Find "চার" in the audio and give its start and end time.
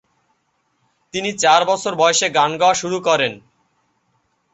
1.43-1.61